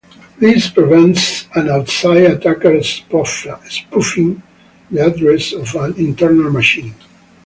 [0.39, 4.41] This prevents an outside attacker spoofing
[4.89, 6.95] the address of an internal machine.